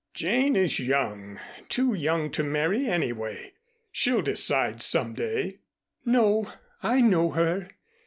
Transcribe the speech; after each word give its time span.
"Jane 0.15 0.55
is 0.55 0.79
young, 0.79 1.39
too 1.69 1.93
young 1.93 2.31
to 2.31 2.43
marry 2.43 2.87
anyway. 2.87 3.53
She'll 3.91 4.23
decide 4.23 4.81
some 4.81 5.13
day." 5.13 5.59
"No. 6.03 6.51
I 6.81 7.01
know 7.01 7.29
her. 7.33 7.69